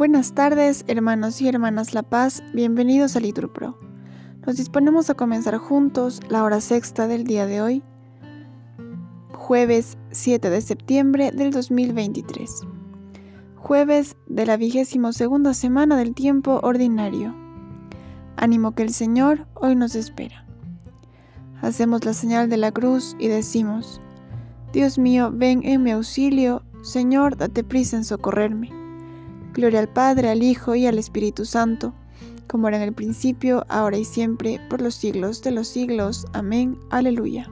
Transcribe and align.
Buenas 0.00 0.32
tardes, 0.32 0.82
hermanos 0.88 1.42
y 1.42 1.48
hermanas 1.48 1.92
La 1.92 2.02
Paz, 2.02 2.42
bienvenidos 2.54 3.16
a 3.16 3.20
Liturpro. 3.20 3.78
Nos 4.46 4.56
disponemos 4.56 5.10
a 5.10 5.14
comenzar 5.14 5.58
juntos 5.58 6.22
la 6.30 6.42
hora 6.42 6.62
sexta 6.62 7.06
del 7.06 7.24
día 7.24 7.44
de 7.44 7.60
hoy, 7.60 7.82
jueves 9.34 9.98
7 10.10 10.48
de 10.48 10.62
septiembre 10.62 11.32
del 11.32 11.50
2023, 11.50 12.62
jueves 13.56 14.16
de 14.26 14.46
la 14.46 14.56
vigésimo 14.56 15.12
segunda 15.12 15.52
semana 15.52 15.98
del 15.98 16.14
tiempo 16.14 16.60
ordinario. 16.62 17.34
Ánimo 18.36 18.74
que 18.74 18.84
el 18.84 18.94
Señor 18.94 19.48
hoy 19.52 19.76
nos 19.76 19.94
espera. 19.96 20.46
Hacemos 21.60 22.06
la 22.06 22.14
señal 22.14 22.48
de 22.48 22.56
la 22.56 22.72
cruz 22.72 23.16
y 23.18 23.28
decimos, 23.28 24.00
Dios 24.72 24.96
mío, 24.96 25.30
ven 25.30 25.60
en 25.62 25.82
mi 25.82 25.90
auxilio, 25.90 26.62
Señor, 26.80 27.36
date 27.36 27.62
prisa 27.62 27.98
en 27.98 28.04
socorrerme. 28.04 28.79
Gloria 29.54 29.80
al 29.80 29.88
Padre, 29.88 30.30
al 30.30 30.42
Hijo 30.42 30.74
y 30.74 30.86
al 30.86 30.98
Espíritu 30.98 31.44
Santo, 31.44 31.94
como 32.46 32.68
era 32.68 32.76
en 32.76 32.82
el 32.84 32.92
principio, 32.92 33.64
ahora 33.68 33.96
y 33.96 34.04
siempre, 34.04 34.60
por 34.68 34.80
los 34.80 34.94
siglos 34.94 35.42
de 35.42 35.50
los 35.52 35.68
siglos. 35.68 36.26
Amén. 36.32 36.78
Aleluya. 36.90 37.48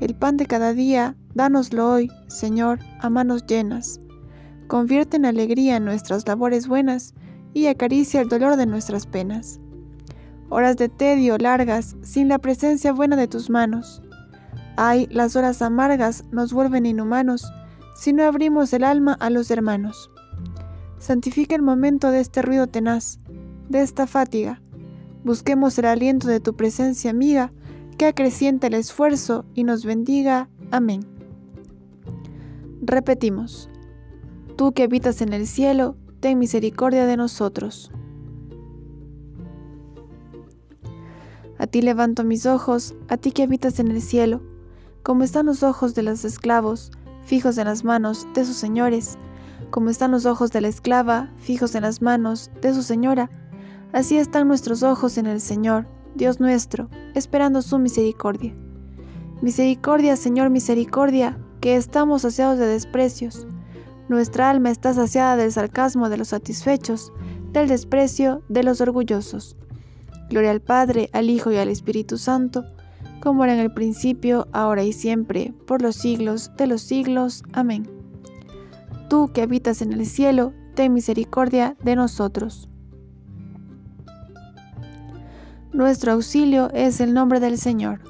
El 0.00 0.14
pan 0.14 0.36
de 0.36 0.46
cada 0.46 0.72
día, 0.72 1.16
dánoslo 1.34 1.90
hoy, 1.90 2.10
Señor, 2.28 2.80
a 3.00 3.08
manos 3.08 3.46
llenas. 3.46 4.00
Convierte 4.66 5.16
en 5.16 5.26
alegría 5.26 5.78
nuestras 5.80 6.26
labores 6.26 6.66
buenas 6.66 7.14
y 7.54 7.66
acaricia 7.66 8.20
el 8.20 8.28
dolor 8.28 8.56
de 8.56 8.66
nuestras 8.66 9.06
penas. 9.06 9.60
Horas 10.48 10.76
de 10.76 10.88
tedio 10.88 11.38
largas, 11.38 11.96
sin 12.02 12.28
la 12.28 12.38
presencia 12.38 12.92
buena 12.92 13.16
de 13.16 13.28
tus 13.28 13.50
manos. 13.50 14.02
Ay, 14.76 15.06
las 15.10 15.36
horas 15.36 15.62
amargas 15.62 16.24
nos 16.30 16.52
vuelven 16.52 16.86
inhumanos 16.86 17.52
si 17.94 18.12
no 18.12 18.24
abrimos 18.24 18.72
el 18.72 18.84
alma 18.84 19.16
a 19.20 19.30
los 19.30 19.50
hermanos. 19.50 20.11
Santifica 21.02 21.56
el 21.56 21.62
momento 21.62 22.12
de 22.12 22.20
este 22.20 22.42
ruido 22.42 22.68
tenaz, 22.68 23.18
de 23.68 23.82
esta 23.82 24.06
fatiga. 24.06 24.62
Busquemos 25.24 25.76
el 25.78 25.86
aliento 25.86 26.28
de 26.28 26.38
tu 26.38 26.54
presencia 26.54 27.10
amiga, 27.10 27.52
que 27.98 28.06
acreciente 28.06 28.68
el 28.68 28.74
esfuerzo 28.74 29.44
y 29.52 29.64
nos 29.64 29.84
bendiga. 29.84 30.48
Amén. 30.70 31.04
Repetimos. 32.82 33.68
Tú 34.54 34.70
que 34.74 34.84
habitas 34.84 35.22
en 35.22 35.32
el 35.32 35.48
cielo, 35.48 35.96
ten 36.20 36.38
misericordia 36.38 37.04
de 37.04 37.16
nosotros. 37.16 37.90
A 41.58 41.66
ti 41.66 41.82
levanto 41.82 42.22
mis 42.22 42.46
ojos, 42.46 42.94
a 43.08 43.16
ti 43.16 43.32
que 43.32 43.42
habitas 43.42 43.80
en 43.80 43.88
el 43.88 44.00
cielo, 44.02 44.40
como 45.02 45.24
están 45.24 45.46
los 45.46 45.64
ojos 45.64 45.96
de 45.96 46.04
los 46.04 46.24
esclavos, 46.24 46.92
fijos 47.24 47.58
en 47.58 47.64
las 47.66 47.82
manos 47.82 48.24
de 48.34 48.44
sus 48.44 48.54
señores, 48.54 49.18
como 49.72 49.90
están 49.90 50.12
los 50.12 50.26
ojos 50.26 50.52
de 50.52 50.60
la 50.60 50.68
esclava 50.68 51.32
fijos 51.38 51.74
en 51.74 51.82
las 51.82 52.02
manos 52.02 52.50
de 52.60 52.72
su 52.74 52.82
señora, 52.82 53.30
así 53.92 54.18
están 54.18 54.46
nuestros 54.46 54.84
ojos 54.84 55.18
en 55.18 55.26
el 55.26 55.40
Señor, 55.40 55.88
Dios 56.14 56.38
nuestro, 56.38 56.88
esperando 57.14 57.62
su 57.62 57.78
misericordia. 57.78 58.54
Misericordia, 59.40 60.14
Señor, 60.16 60.50
misericordia, 60.50 61.38
que 61.60 61.74
estamos 61.74 62.22
saciados 62.22 62.58
de 62.58 62.66
desprecios. 62.66 63.48
Nuestra 64.08 64.50
alma 64.50 64.70
está 64.70 64.92
saciada 64.92 65.36
del 65.36 65.50
sarcasmo 65.50 66.10
de 66.10 66.18
los 66.18 66.28
satisfechos, 66.28 67.10
del 67.52 67.66
desprecio 67.66 68.42
de 68.48 68.62
los 68.62 68.80
orgullosos. 68.82 69.56
Gloria 70.28 70.50
al 70.50 70.60
Padre, 70.60 71.08
al 71.12 71.30
Hijo 71.30 71.50
y 71.50 71.56
al 71.56 71.70
Espíritu 71.70 72.18
Santo, 72.18 72.64
como 73.22 73.42
era 73.44 73.54
en 73.54 73.60
el 73.60 73.72
principio, 73.72 74.48
ahora 74.52 74.82
y 74.84 74.92
siempre, 74.92 75.54
por 75.66 75.80
los 75.80 75.96
siglos 75.96 76.50
de 76.58 76.66
los 76.66 76.82
siglos. 76.82 77.42
Amén 77.52 78.01
tú 79.12 79.30
que 79.30 79.42
habitas 79.42 79.82
en 79.82 79.92
el 79.92 80.06
cielo, 80.06 80.54
ten 80.74 80.94
misericordia 80.94 81.76
de 81.84 81.96
nosotros. 81.96 82.70
Nuestro 85.70 86.12
auxilio 86.12 86.70
es 86.72 86.98
el 86.98 87.12
nombre 87.12 87.38
del 87.38 87.58
Señor. 87.58 88.00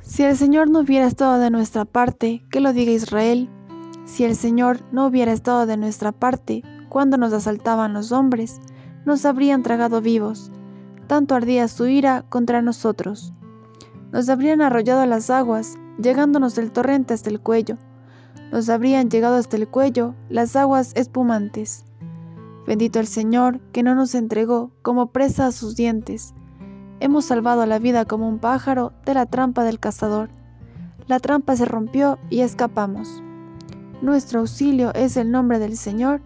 Si 0.00 0.22
el 0.22 0.34
Señor 0.34 0.70
no 0.70 0.78
hubiera 0.78 1.06
estado 1.06 1.38
de 1.38 1.50
nuestra 1.50 1.84
parte, 1.84 2.46
que 2.50 2.60
lo 2.60 2.72
diga 2.72 2.90
Israel, 2.90 3.50
si 4.06 4.24
el 4.24 4.34
Señor 4.34 4.80
no 4.90 5.04
hubiera 5.04 5.32
estado 5.32 5.66
de 5.66 5.76
nuestra 5.76 6.10
parte 6.10 6.62
cuando 6.88 7.18
nos 7.18 7.34
asaltaban 7.34 7.92
los 7.92 8.12
hombres, 8.12 8.62
nos 9.04 9.26
habrían 9.26 9.62
tragado 9.62 10.00
vivos, 10.00 10.50
tanto 11.06 11.34
ardía 11.34 11.68
su 11.68 11.86
ira 11.86 12.24
contra 12.30 12.62
nosotros. 12.62 13.34
Nos 14.10 14.30
habrían 14.30 14.62
arrollado 14.62 15.04
las 15.04 15.28
aguas 15.28 15.76
llegándonos 15.98 16.58
el 16.58 16.72
torrente 16.72 17.14
hasta 17.14 17.30
el 17.30 17.40
cuello. 17.40 17.76
Nos 18.52 18.68
habrían 18.68 19.10
llegado 19.10 19.36
hasta 19.36 19.56
el 19.56 19.68
cuello 19.68 20.14
las 20.28 20.56
aguas 20.56 20.92
espumantes. 20.94 21.84
Bendito 22.66 23.00
el 23.00 23.06
Señor 23.06 23.60
que 23.72 23.82
no 23.82 23.94
nos 23.94 24.14
entregó 24.14 24.70
como 24.82 25.12
presa 25.12 25.46
a 25.46 25.52
sus 25.52 25.76
dientes. 25.76 26.34
Hemos 27.00 27.26
salvado 27.26 27.66
la 27.66 27.78
vida 27.78 28.04
como 28.04 28.28
un 28.28 28.38
pájaro 28.38 28.92
de 29.04 29.14
la 29.14 29.26
trampa 29.26 29.64
del 29.64 29.80
cazador. 29.80 30.30
La 31.06 31.20
trampa 31.20 31.56
se 31.56 31.66
rompió 31.66 32.18
y 32.30 32.40
escapamos. 32.40 33.22
Nuestro 34.00 34.40
auxilio 34.40 34.92
es 34.94 35.16
el 35.16 35.30
nombre 35.30 35.58
del 35.58 35.76
Señor, 35.76 36.22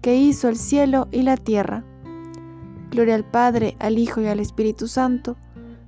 que 0.00 0.16
hizo 0.16 0.48
el 0.48 0.56
cielo 0.56 1.08
y 1.12 1.22
la 1.22 1.36
tierra. 1.36 1.84
Gloria 2.90 3.14
al 3.14 3.24
Padre, 3.24 3.76
al 3.78 3.98
Hijo 3.98 4.20
y 4.20 4.26
al 4.26 4.40
Espíritu 4.40 4.88
Santo, 4.88 5.36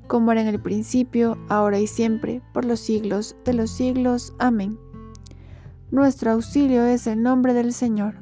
como 0.08 0.32
era 0.32 0.40
en 0.40 0.48
el 0.48 0.60
principio, 0.60 1.38
ahora 1.48 1.78
y 1.78 1.86
siempre, 1.86 2.42
por 2.52 2.64
los 2.64 2.80
siglos 2.80 3.36
de 3.44 3.54
los 3.54 3.70
siglos. 3.70 4.34
Amén. 4.38 4.78
Nuestro 5.90 6.32
auxilio 6.32 6.84
es 6.84 7.06
el 7.06 7.22
nombre 7.22 7.54
del 7.54 7.72
Señor. 7.72 8.16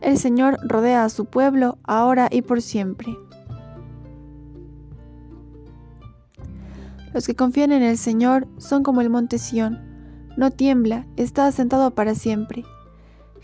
El 0.00 0.18
Señor 0.18 0.58
rodea 0.62 1.04
a 1.04 1.08
su 1.08 1.24
pueblo 1.24 1.78
ahora 1.82 2.28
y 2.30 2.42
por 2.42 2.62
siempre. 2.62 3.16
Los 7.12 7.26
que 7.26 7.34
confían 7.34 7.72
en 7.72 7.82
el 7.82 7.98
Señor 7.98 8.46
son 8.58 8.82
como 8.82 9.00
el 9.00 9.10
monte 9.10 9.38
Sión, 9.38 9.80
no 10.36 10.50
tiembla, 10.50 11.06
está 11.16 11.46
asentado 11.46 11.94
para 11.94 12.14
siempre. 12.14 12.62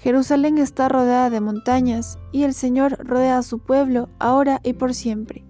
Jerusalén 0.03 0.59
está 0.59 0.89
rodeada 0.89 1.31
de 1.31 1.41
montañas, 1.41 2.19
y 2.33 2.43
el 2.43 2.55
Señor 2.55 2.99
rodea 3.07 3.39
a 3.39 3.43
su 3.45 3.61
pueblo 3.61 4.09
ahora 4.19 4.61
y 4.65 4.73
por 4.73 4.95
siempre. 4.95 5.45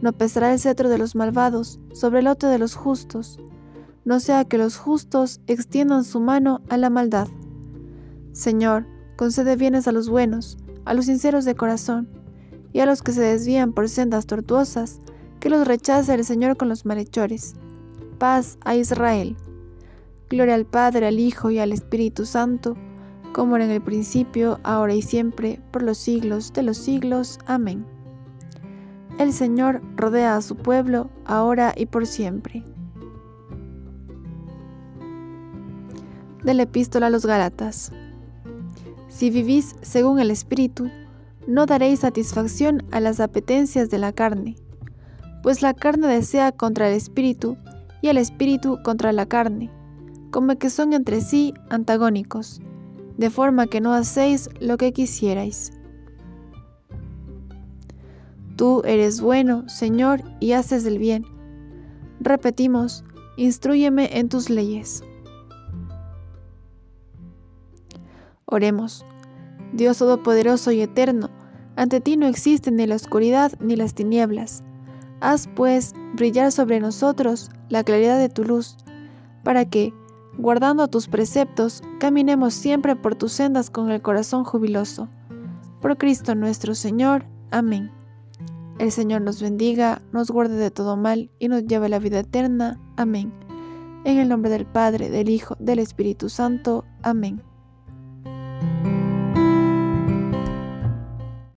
No 0.00 0.12
pesará 0.12 0.52
el 0.52 0.60
cetro 0.60 0.88
de 0.88 0.96
los 0.96 1.16
malvados 1.16 1.80
sobre 1.92 2.20
el 2.20 2.26
lote 2.26 2.46
de 2.46 2.58
los 2.58 2.76
justos, 2.76 3.40
no 4.04 4.20
sea 4.20 4.44
que 4.44 4.58
los 4.58 4.76
justos 4.76 5.40
extiendan 5.48 6.04
su 6.04 6.20
mano 6.20 6.60
a 6.68 6.76
la 6.76 6.88
maldad. 6.88 7.26
Señor, 8.30 8.86
concede 9.16 9.56
bienes 9.56 9.88
a 9.88 9.92
los 9.92 10.08
buenos, 10.08 10.56
a 10.84 10.94
los 10.94 11.06
sinceros 11.06 11.44
de 11.44 11.56
corazón, 11.56 12.08
y 12.72 12.78
a 12.78 12.86
los 12.86 13.02
que 13.02 13.10
se 13.10 13.22
desvían 13.22 13.72
por 13.72 13.88
sendas 13.88 14.26
tortuosas, 14.26 15.00
que 15.40 15.50
los 15.50 15.66
rechace 15.66 16.14
el 16.14 16.24
Señor 16.24 16.56
con 16.56 16.68
los 16.68 16.86
malhechores. 16.86 17.54
Paz 18.18 18.56
a 18.64 18.76
Israel. 18.76 19.36
Gloria 20.30 20.54
al 20.54 20.64
Padre, 20.64 21.08
al 21.08 21.18
Hijo 21.18 21.50
y 21.50 21.58
al 21.58 21.72
Espíritu 21.72 22.24
Santo, 22.24 22.76
como 23.34 23.56
en 23.56 23.68
el 23.68 23.82
principio, 23.82 24.60
ahora 24.62 24.94
y 24.94 25.02
siempre, 25.02 25.60
por 25.72 25.82
los 25.82 25.98
siglos 25.98 26.52
de 26.52 26.62
los 26.62 26.78
siglos. 26.78 27.40
Amén. 27.46 27.84
El 29.18 29.32
Señor 29.32 29.82
rodea 29.96 30.36
a 30.36 30.40
su 30.40 30.54
pueblo, 30.56 31.10
ahora 31.24 31.74
y 31.76 31.86
por 31.86 32.06
siempre. 32.06 32.62
De 36.44 36.54
la 36.54 36.62
epístola 36.62 37.08
a 37.08 37.10
los 37.10 37.26
Gálatas. 37.26 37.90
Si 39.08 39.30
vivís 39.30 39.74
según 39.82 40.20
el 40.20 40.30
Espíritu, 40.30 40.88
no 41.48 41.66
daréis 41.66 42.00
satisfacción 42.00 42.84
a 42.92 43.00
las 43.00 43.18
apetencias 43.18 43.90
de 43.90 43.98
la 43.98 44.12
carne, 44.12 44.54
pues 45.42 45.60
la 45.60 45.74
carne 45.74 46.06
desea 46.06 46.52
contra 46.52 46.88
el 46.88 46.94
Espíritu 46.94 47.56
y 48.00 48.08
el 48.08 48.16
Espíritu 48.16 48.78
contra 48.84 49.12
la 49.12 49.26
carne, 49.26 49.72
como 50.30 50.56
que 50.56 50.70
son 50.70 50.92
entre 50.92 51.20
sí 51.20 51.52
antagónicos 51.68 52.60
de 53.16 53.30
forma 53.30 53.66
que 53.66 53.80
no 53.80 53.92
hacéis 53.92 54.50
lo 54.60 54.76
que 54.76 54.92
quisierais. 54.92 55.72
Tú 58.56 58.82
eres 58.84 59.20
bueno, 59.20 59.68
Señor, 59.68 60.22
y 60.40 60.52
haces 60.52 60.86
el 60.86 60.98
bien. 60.98 61.24
Repetimos, 62.20 63.04
instruyeme 63.36 64.18
en 64.18 64.28
tus 64.28 64.48
leyes. 64.48 65.02
Oremos. 68.46 69.04
Dios 69.72 69.98
Todopoderoso 69.98 70.70
y 70.70 70.82
Eterno, 70.82 71.30
ante 71.74 72.00
ti 72.00 72.16
no 72.16 72.28
existe 72.28 72.70
ni 72.70 72.86
la 72.86 72.94
oscuridad 72.94 73.52
ni 73.58 73.74
las 73.74 73.94
tinieblas. 73.94 74.62
Haz, 75.20 75.48
pues, 75.56 75.94
brillar 76.14 76.52
sobre 76.52 76.78
nosotros 76.78 77.50
la 77.68 77.82
claridad 77.82 78.18
de 78.18 78.28
tu 78.28 78.44
luz, 78.44 78.76
para 79.42 79.64
que, 79.64 79.92
guardando 80.38 80.88
tus 80.88 81.08
preceptos, 81.08 81.82
caminemos 81.98 82.54
siempre 82.54 82.96
por 82.96 83.14
tus 83.14 83.32
sendas 83.32 83.70
con 83.70 83.90
el 83.90 84.02
corazón 84.02 84.44
jubiloso. 84.44 85.08
Por 85.80 85.98
Cristo 85.98 86.34
nuestro 86.34 86.74
Señor. 86.74 87.26
Amén. 87.50 87.90
El 88.78 88.90
Señor 88.90 89.22
nos 89.22 89.40
bendiga, 89.40 90.02
nos 90.12 90.30
guarde 90.30 90.56
de 90.56 90.70
todo 90.70 90.96
mal 90.96 91.30
y 91.38 91.48
nos 91.48 91.64
lleve 91.64 91.86
a 91.86 91.90
la 91.90 91.98
vida 91.98 92.20
eterna. 92.20 92.80
Amén. 92.96 93.32
En 94.04 94.18
el 94.18 94.28
nombre 94.28 94.50
del 94.50 94.66
Padre, 94.66 95.10
del 95.10 95.28
Hijo, 95.28 95.56
del 95.60 95.78
Espíritu 95.78 96.28
Santo. 96.28 96.84
Amén. 97.02 97.42